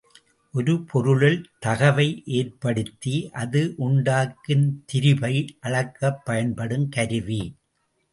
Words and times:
ஒரு 0.53 0.73
பொருளில் 0.91 1.41
தகைவை 1.65 2.05
ஏற்படுத்தி 2.37 3.29
அது 3.33 3.73
உண்டாக்கும் 3.77 4.65
திரிபை 4.93 5.33
அளக்கப் 5.59 6.23
பயன்படுங் 6.25 6.89
கருவி. 6.89 7.41